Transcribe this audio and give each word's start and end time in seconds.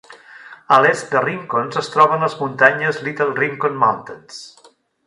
A 0.77 0.79
l'est 0.85 1.13
de 1.17 1.21
Rincons 1.25 1.79
es 1.83 1.91
troben 1.97 2.27
les 2.27 2.39
muntanyes 2.41 3.01
Little 3.09 3.39
Rincon 3.43 3.79
Mountains. 3.87 4.43